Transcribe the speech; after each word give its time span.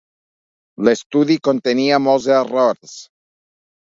L'estudi 0.87 1.37
contenia 1.49 2.01
molts 2.09 2.27
errors. 2.39 2.97